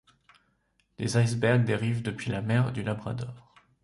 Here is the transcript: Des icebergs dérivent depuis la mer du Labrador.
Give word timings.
Des 0.97 1.15
icebergs 1.15 1.63
dérivent 1.63 2.01
depuis 2.01 2.31
la 2.31 2.41
mer 2.41 2.71
du 2.71 2.81
Labrador. 2.81 3.53